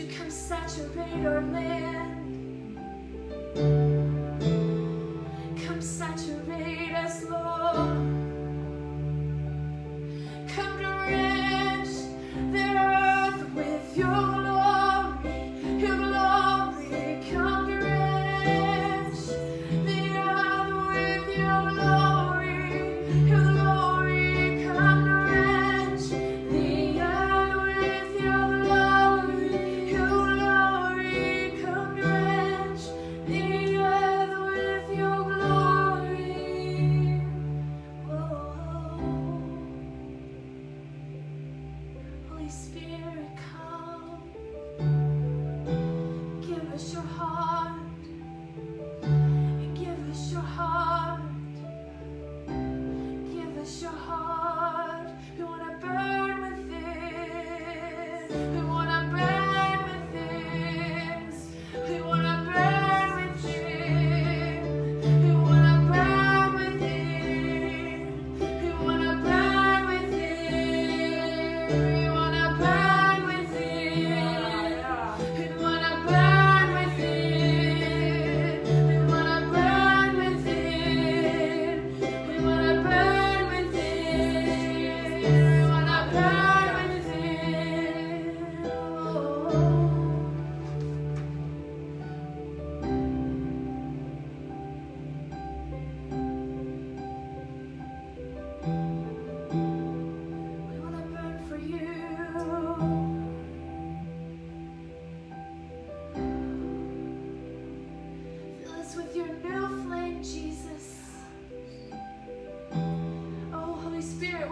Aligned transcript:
You 0.00 0.06
come 0.16 0.30
saturate 0.30 1.26
our 1.26 1.42
land? 1.42 2.80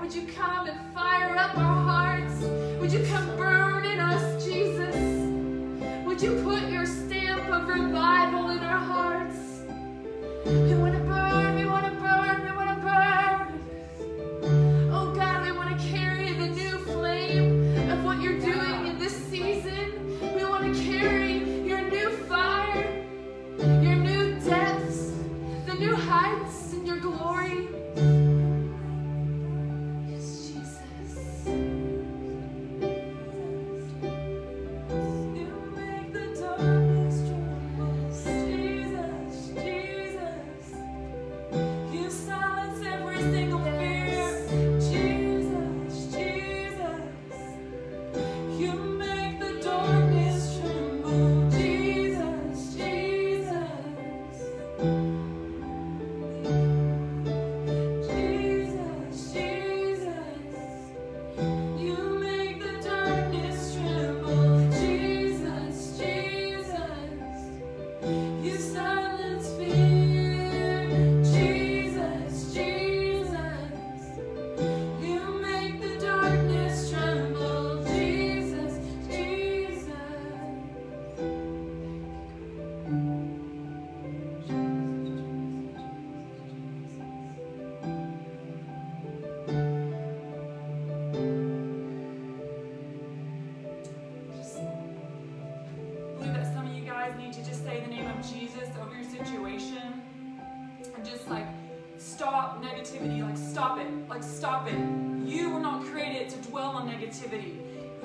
Would 0.01 0.15
you 0.15 0.27
come 0.35 0.69
and 0.69 0.95
fire 0.95 1.37
up 1.37 1.57
our 1.59 1.83
hearts? 1.85 2.43
Would 2.81 2.93
you 2.93 3.05
come 3.07 3.37
burn 3.37 3.85
in 3.85 3.99
us, 3.99 4.45
Jesus? 4.45 4.95
Would 6.07 6.23
you 6.23 6.41
put 6.43 6.71
your 6.71 6.87
stamp 6.87 7.49
of 7.51 7.69
revival 7.69 8.51
in 8.51 8.59
our 8.59 8.79
hearts? 8.79 9.09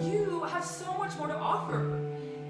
You 0.01 0.43
have 0.43 0.65
so 0.65 0.93
much 0.97 1.17
more 1.17 1.27
to 1.27 1.35
offer. 1.35 1.99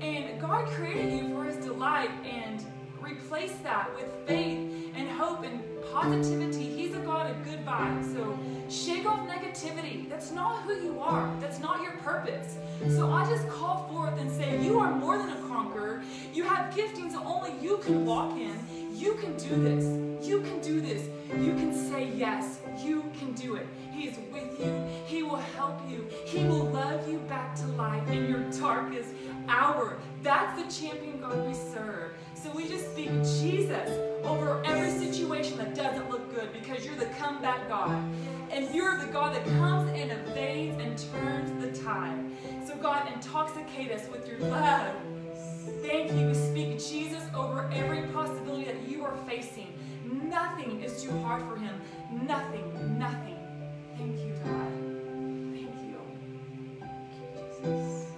And 0.02 0.40
God 0.40 0.68
created 0.70 1.14
you 1.14 1.30
for 1.30 1.46
his 1.46 1.58
delight 1.58 2.10
and 2.26 2.64
replace 3.02 3.54
that 3.64 3.94
with 3.96 4.10
faith 4.26 4.70
and 4.96 5.10
hope 5.10 5.44
and 5.44 5.62
positivity. 5.92 6.70
He's 6.70 6.96
a 6.96 7.00
God 7.00 7.30
of 7.30 7.44
good 7.44 7.66
vibes. 7.66 8.14
So 8.14 8.38
shake 8.70 9.06
off 9.06 9.28
negativity. 9.28 10.10
That's 10.10 10.32
not 10.32 10.64
who 10.64 10.74
you 10.74 11.00
are. 11.00 11.34
That's 11.40 11.60
not 11.60 11.82
your 11.82 11.94
purpose. 11.98 12.58
So 12.90 13.12
I 13.12 13.28
just 13.30 13.48
call 13.50 13.88
forth 13.90 14.20
and 14.20 14.32
say, 14.32 14.64
You 14.64 14.80
are 14.80 14.94
more 14.96 15.18
than 15.18 15.30
a 15.30 15.48
conqueror. 15.48 16.04
You 16.34 16.44
have 16.44 16.74
giftings 16.74 17.12
that 17.14 17.24
only 17.26 17.54
you 17.62 17.78
can 17.78 18.06
walk 18.06 18.34
in. 18.38 18.56
You 18.94 19.16
can 19.16 19.36
do 19.38 19.62
this. 19.62 20.28
You 20.28 20.42
can 20.42 20.60
do 20.62 20.80
this. 20.80 21.10
You 21.38 21.54
can 21.54 21.74
say 21.74 22.10
yes. 22.16 22.60
You 22.82 23.04
can 23.18 23.34
do 23.34 23.56
it. 23.56 23.68
He 23.92 24.08
is 24.08 24.18
with 24.32 24.60
you. 24.60 24.88
He 25.06 25.24
will 25.24 25.38
help 25.38 25.80
you. 25.90 26.08
He 26.26 26.44
will 26.46 26.66
love 26.66 27.08
you 27.10 27.20
back 27.20 27.56
to 27.56 27.66
life 27.68 28.08
in 28.10 28.28
your 28.28 28.50
darkest 28.52 29.10
hour. 29.48 29.98
That's 30.22 30.62
the 30.62 30.88
champion 30.88 31.20
God 31.20 31.46
we 31.48 31.54
serve. 31.54 32.14
So 32.36 32.52
we 32.52 32.68
just 32.68 32.92
speak 32.92 33.10
Jesus 33.42 33.90
over 34.24 34.62
every 34.66 34.92
situation 34.92 35.58
that 35.58 35.76
doesn't 35.76 36.10
look 36.10 36.34
good 36.34 36.52
because 36.54 36.86
you're 36.86 36.96
the 36.96 37.06
comeback 37.18 37.70
God. 37.70 38.04
And 38.52 38.74
you're 38.74 38.98
the 38.98 39.12
God 39.12 39.36
that 39.36 39.46
comes 39.46 39.90
and 39.92 40.12
evades 40.12 40.78
and 40.82 40.98
turns 41.12 41.64
the 41.64 41.84
tide. 41.84 42.24
So 42.66 42.76
God, 42.76 43.12
intoxicate 43.14 43.92
us 43.92 44.08
with 44.10 44.28
your 44.28 44.40
love. 44.40 44.96
Thank 45.82 46.12
you. 46.12 46.28
We 46.28 46.34
speak 46.34 46.80
Jesus 46.80 47.24
over 47.36 47.70
every 47.74 48.04
possibility 48.14 48.66
that 48.66 48.88
you 48.88 49.04
are 49.04 49.16
facing. 49.28 49.74
Nothing 50.06 50.82
is 50.82 51.02
too 51.02 51.12
hard 51.22 51.42
for 51.44 51.56
him. 51.56 51.82
Nothing, 52.14 53.00
nothing. 53.00 53.38
Thank 53.98 54.20
you, 54.20 54.34
God. 54.44 54.74
Thank 55.54 55.76
you. 55.90 56.00
Thank 56.80 57.64
you, 57.64 57.74
Jesus. 57.74 58.13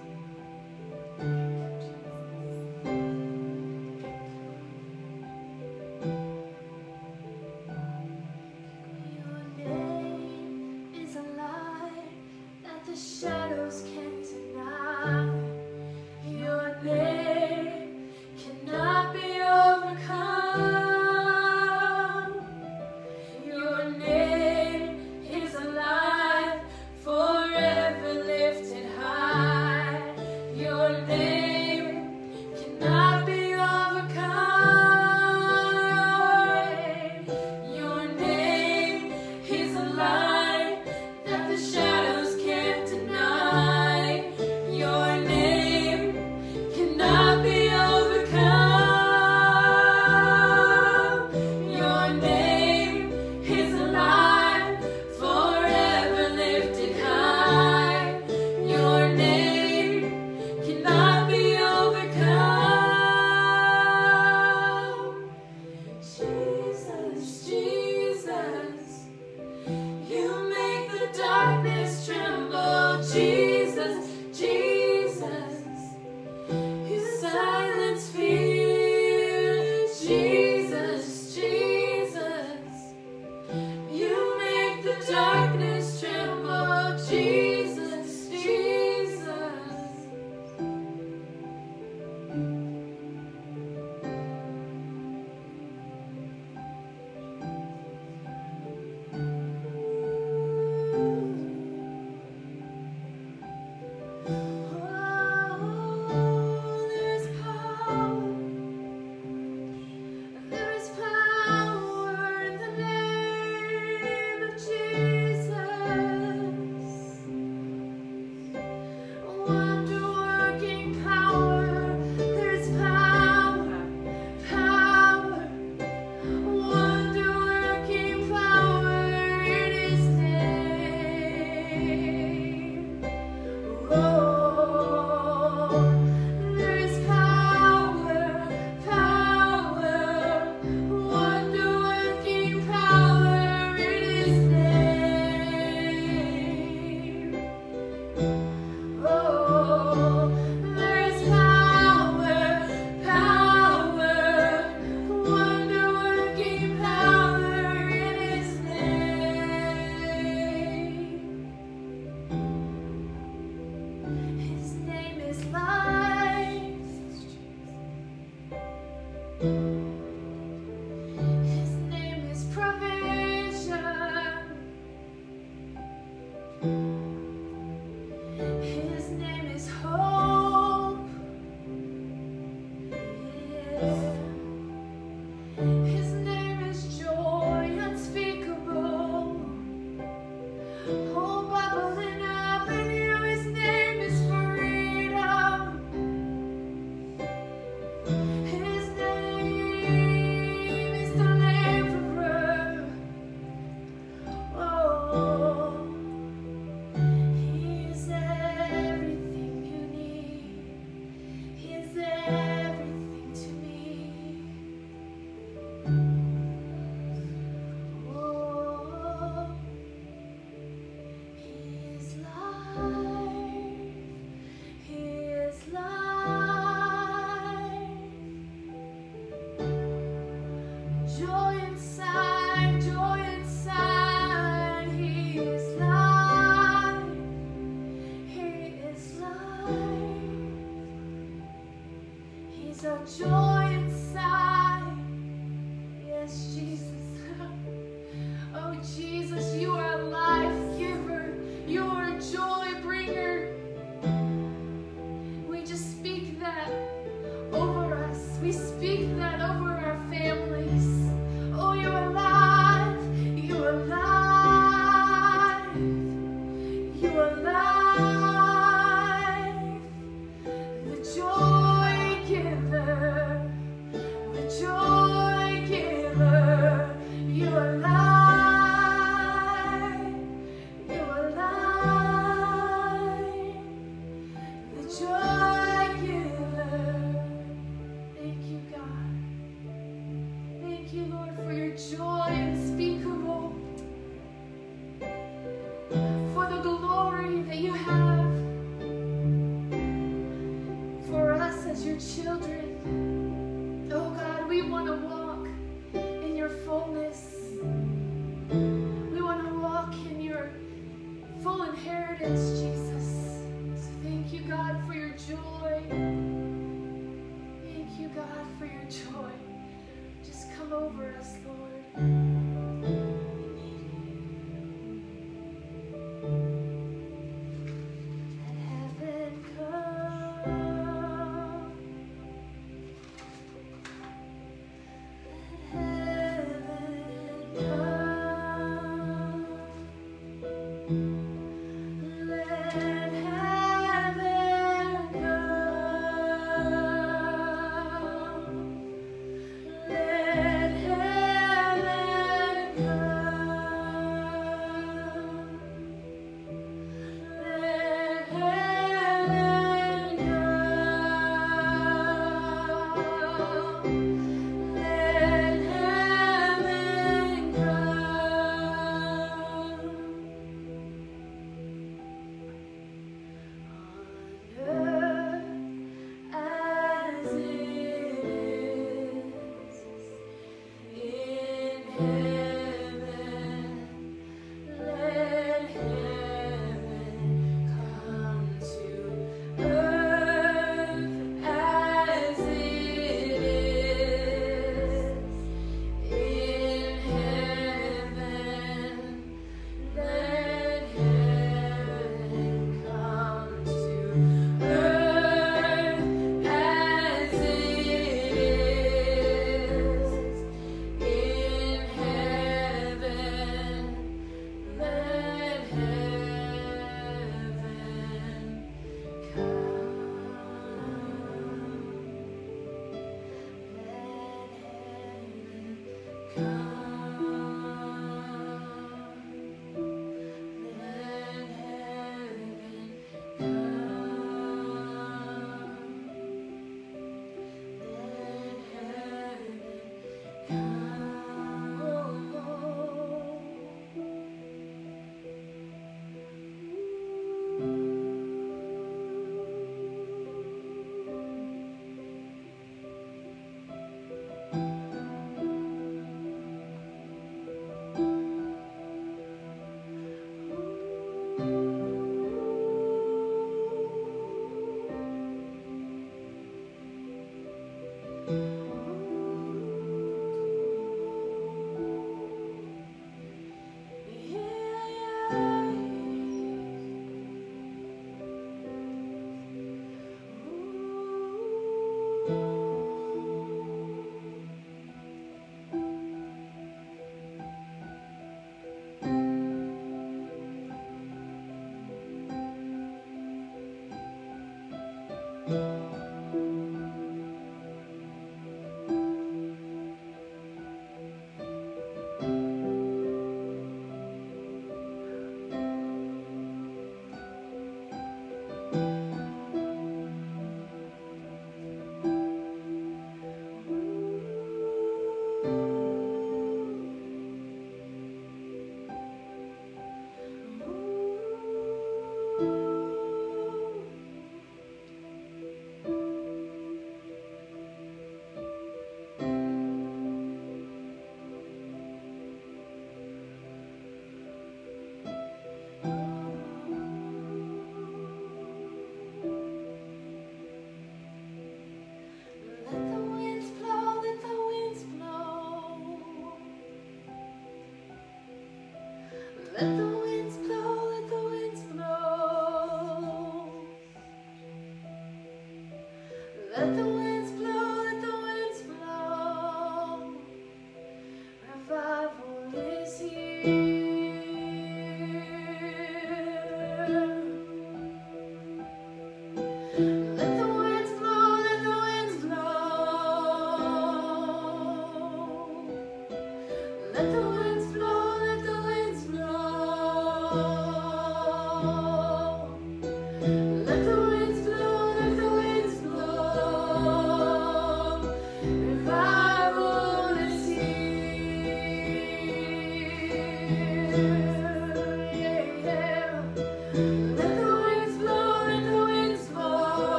Música 495.46 496.05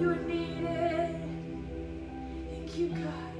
You 0.00 0.10
are 0.10 0.16
needed. 0.16 1.16
Thank 2.50 2.78
you, 2.78 2.88
God. 2.88 3.32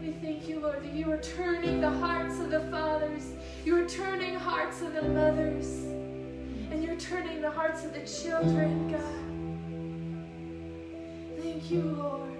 We 0.00 0.12
thank 0.12 0.48
you, 0.48 0.60
Lord, 0.60 0.82
that 0.82 0.92
you 0.92 1.10
are 1.10 1.18
turning 1.18 1.80
the 1.80 1.90
hearts 1.90 2.38
of 2.38 2.50
the 2.50 2.60
fathers. 2.70 3.32
You 3.64 3.76
are 3.82 3.88
turning 3.88 4.34
hearts 4.34 4.82
of 4.82 4.94
the 4.94 5.02
mothers. 5.02 5.66
And 6.70 6.82
you're 6.82 6.96
turning 6.96 7.40
the 7.40 7.50
hearts 7.50 7.84
of 7.84 7.92
the 7.94 8.00
children, 8.00 8.90
God. 8.90 9.26
Thank 11.40 11.70
you, 11.70 11.82
Lord. 11.82 12.35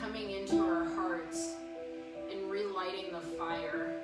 coming 0.00 0.30
into 0.30 0.56
our 0.56 0.84
hearts 0.84 1.56
and 2.32 2.50
relighting 2.50 3.12
the 3.12 3.20
fire. 3.36 4.00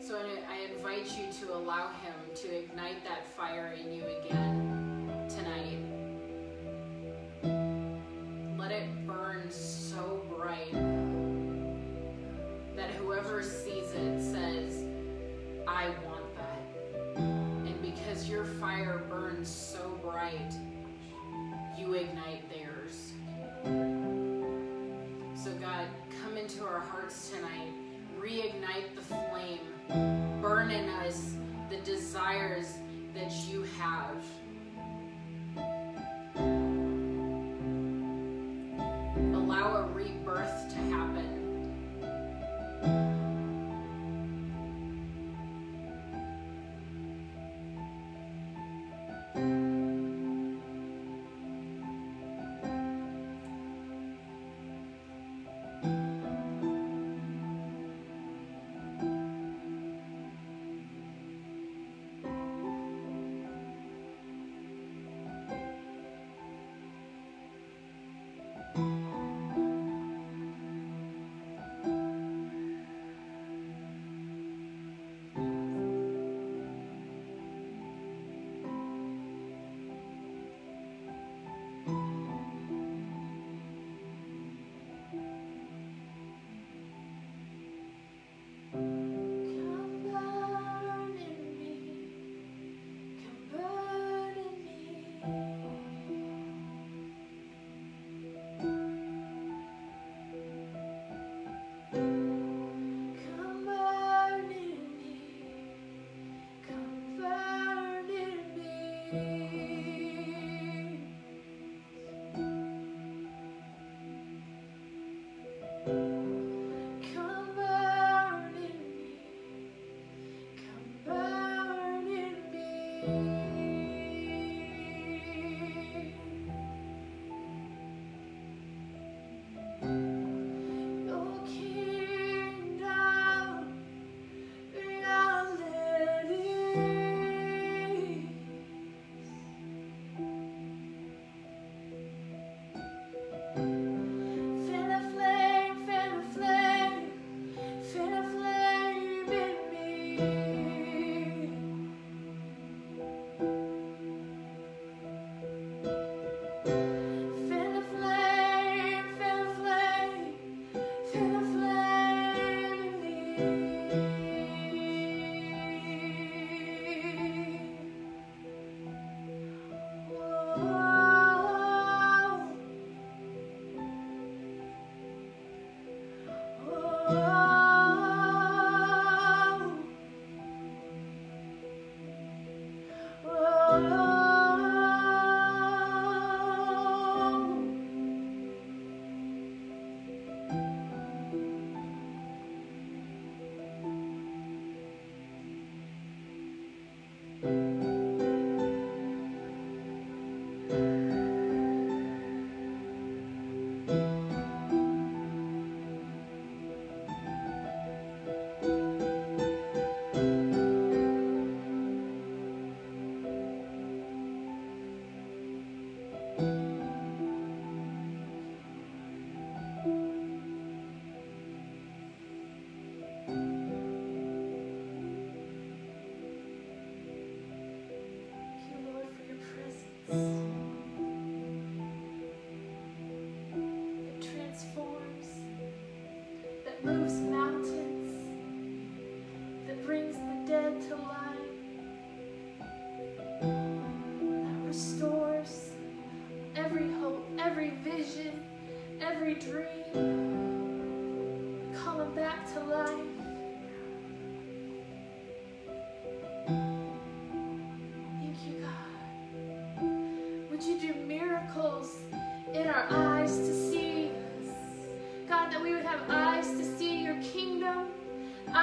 So 0.00 0.16
I 0.16 0.74
invite 0.74 1.18
you 1.18 1.26
to 1.40 1.54
allow 1.54 1.88
Him 1.88 2.14
to 2.36 2.58
ignite 2.58 3.04
that 3.04 3.28
fire 3.36 3.74
in 3.78 3.92
you 3.92 4.04
again. 4.04 4.45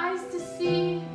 Eyes 0.04 0.24
to 0.30 0.38
see 0.38 1.13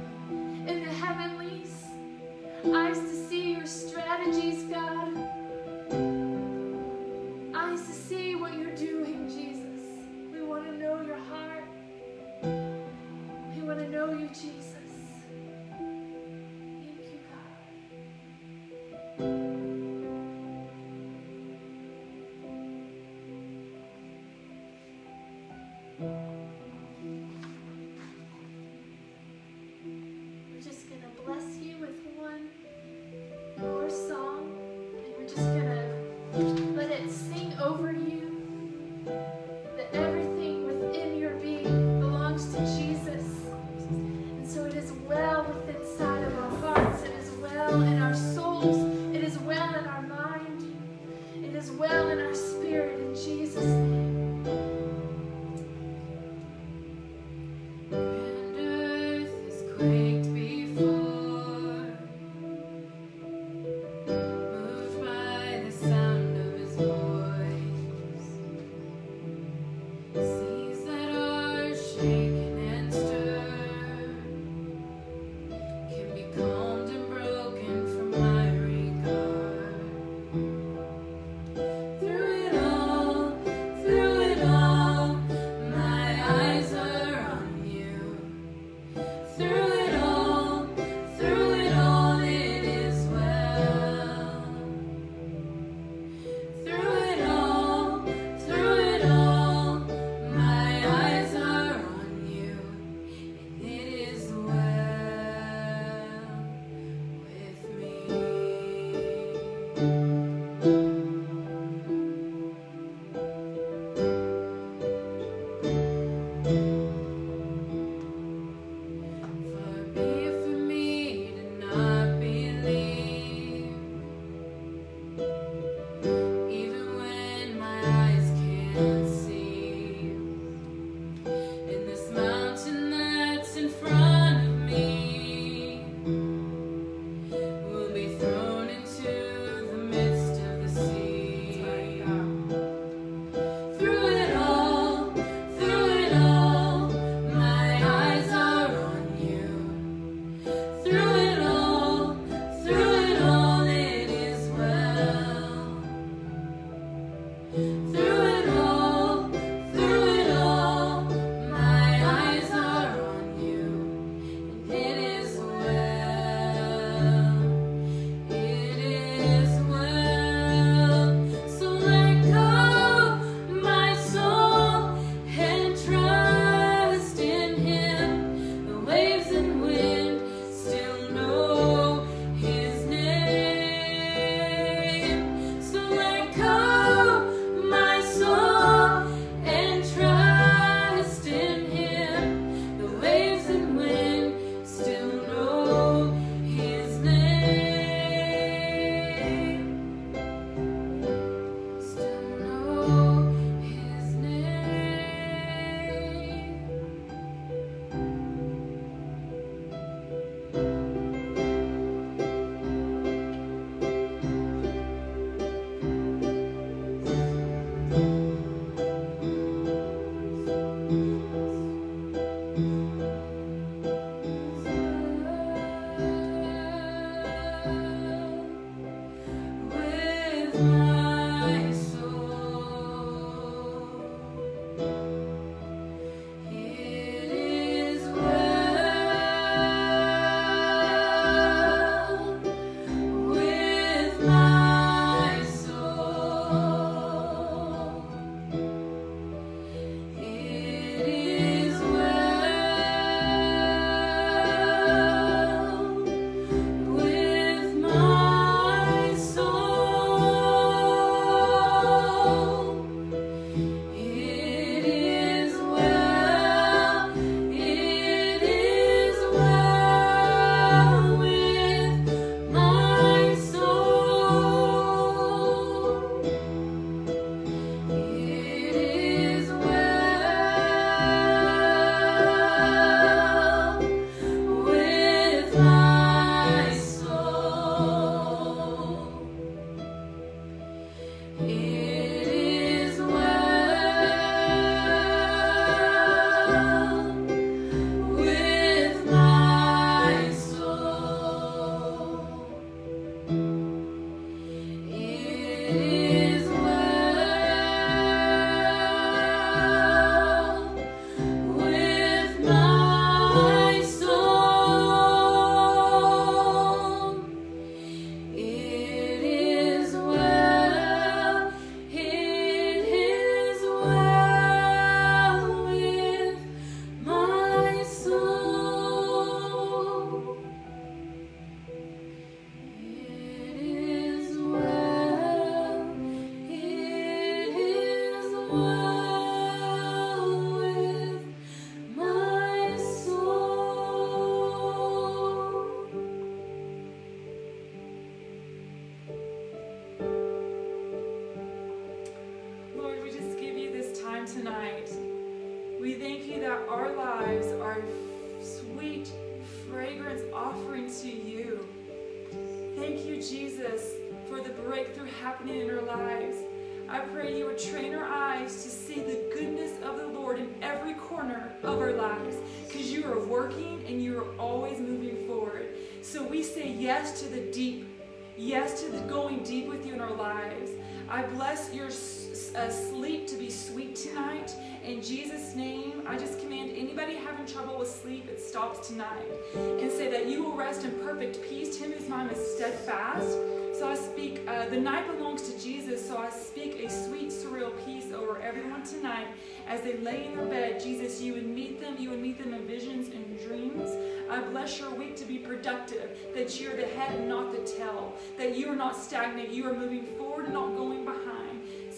Jesus' 385.10 385.56
name, 385.56 386.04
I 386.06 386.20
just 386.20 386.40
command 386.40 386.72
anybody 386.78 387.16
having 387.16 387.48
trouble 387.48 387.80
with 387.80 387.90
sleep, 387.90 388.30
it 388.30 388.40
stops 388.40 388.90
tonight. 388.90 389.26
And 389.56 389.92
say 389.92 390.08
that 390.12 390.28
you 390.28 390.44
will 390.44 390.56
rest 390.56 390.86
in 390.86 390.92
perfect 391.00 391.42
peace. 391.50 391.76
Him 391.78 391.94
whose 391.94 392.08
mind 392.08 392.32
is 392.32 392.56
steadfast. 392.56 393.32
So 393.80 393.90
I 393.90 393.96
speak, 393.96 394.42
uh, 394.48 394.70
the 394.70 394.80
night 394.80 395.08
belongs 395.08 395.50
to 395.50 395.60
Jesus, 395.60 396.08
so 396.08 396.18
I 396.18 396.30
speak 396.30 396.76
a 396.84 396.90
sweet, 396.92 397.30
surreal 397.30 397.74
peace 397.86 398.12
over 398.14 398.40
everyone 398.40 398.84
tonight 398.84 399.26
as 399.68 399.82
they 399.82 399.98
lay 399.98 400.28
in 400.28 400.36
their 400.36 400.46
bed. 400.46 400.80
Jesus, 400.80 401.20
you 401.20 401.34
would 401.34 401.48
meet 401.48 401.82
them, 401.82 401.96
you 401.98 402.12
would 402.12 402.22
meet 402.22 402.38
them 402.38 402.54
in 402.54 402.68
visions 402.68 403.08
and 403.08 403.40
dreams. 403.40 403.90
I 404.30 404.42
bless 404.42 404.80
your 404.80 404.94
week 404.94 405.16
to 405.16 405.26
be 405.26 405.40
productive, 405.40 406.16
that 406.36 406.62
you're 406.62 406.76
the 406.76 406.86
head 406.86 407.16
and 407.18 407.28
not 407.28 407.52
the 407.52 407.64
tail, 407.66 408.14
that 408.38 408.56
you 408.56 408.70
are 408.70 408.76
not 408.76 408.96
stagnant, 408.96 409.50
you 409.50 409.68
are 409.68 409.74
moving 409.74 410.06
forward 410.20 410.46
and 410.46 410.54
not 410.54 410.76
going 410.76 411.04
behind. 411.04 411.29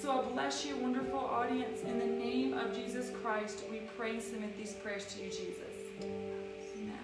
So 0.02 0.20
I 0.20 0.24
bless 0.32 0.66
you, 0.66 0.76
wonderful 0.78 1.20
audience. 1.20 1.82
In 1.84 2.00
the 2.00 2.08
name 2.08 2.56
of 2.56 2.76
Jesus 2.76 3.12
Christ, 3.22 3.66
we 3.70 3.82
pray 3.96 4.16
and 4.16 4.22
submit 4.22 4.58
these 4.58 4.74
prayers 4.74 5.06
to 5.14 5.24
you, 5.24 5.30
Jesus. 5.30 5.76
Amen. 6.02 6.98